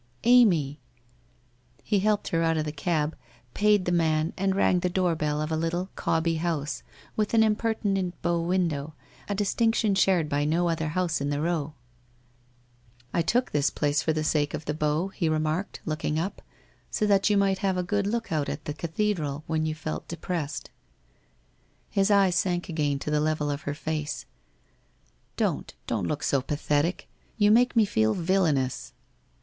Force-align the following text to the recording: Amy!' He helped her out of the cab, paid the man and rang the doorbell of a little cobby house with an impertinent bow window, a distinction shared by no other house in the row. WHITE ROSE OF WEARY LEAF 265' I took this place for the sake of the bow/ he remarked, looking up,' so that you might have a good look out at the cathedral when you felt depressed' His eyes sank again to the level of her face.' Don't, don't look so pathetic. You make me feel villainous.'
Amy!' 0.23 0.79
He 1.83 1.99
helped 1.99 2.29
her 2.29 2.41
out 2.41 2.57
of 2.57 2.65
the 2.65 2.71
cab, 2.71 3.15
paid 3.53 3.85
the 3.85 3.91
man 3.91 4.33
and 4.35 4.55
rang 4.55 4.79
the 4.79 4.89
doorbell 4.89 5.39
of 5.39 5.51
a 5.51 5.55
little 5.55 5.91
cobby 5.95 6.37
house 6.37 6.81
with 7.15 7.35
an 7.35 7.43
impertinent 7.43 8.19
bow 8.23 8.41
window, 8.41 8.95
a 9.29 9.35
distinction 9.35 9.93
shared 9.93 10.27
by 10.27 10.43
no 10.43 10.69
other 10.69 10.87
house 10.87 11.21
in 11.21 11.29
the 11.29 11.39
row. 11.39 11.75
WHITE 13.11 13.13
ROSE 13.13 13.13
OF 13.13 13.13
WEARY 13.13 13.13
LEAF 13.13 13.25
265' 13.25 13.25
I 13.29 13.31
took 13.31 13.51
this 13.51 13.69
place 13.69 14.01
for 14.01 14.11
the 14.11 14.23
sake 14.23 14.53
of 14.55 14.65
the 14.65 14.73
bow/ 14.73 15.09
he 15.09 15.29
remarked, 15.29 15.81
looking 15.85 16.17
up,' 16.17 16.41
so 16.89 17.05
that 17.05 17.29
you 17.29 17.37
might 17.37 17.59
have 17.59 17.77
a 17.77 17.83
good 17.83 18.07
look 18.07 18.31
out 18.31 18.49
at 18.49 18.65
the 18.65 18.73
cathedral 18.73 19.43
when 19.45 19.67
you 19.67 19.75
felt 19.75 20.07
depressed' 20.07 20.71
His 21.91 22.09
eyes 22.09 22.35
sank 22.35 22.67
again 22.69 22.97
to 22.97 23.11
the 23.11 23.21
level 23.21 23.51
of 23.51 23.61
her 23.69 23.75
face.' 23.75 24.25
Don't, 25.37 25.75
don't 25.85 26.07
look 26.07 26.23
so 26.23 26.41
pathetic. 26.41 27.07
You 27.37 27.51
make 27.51 27.75
me 27.75 27.85
feel 27.85 28.15
villainous.' 28.15 28.93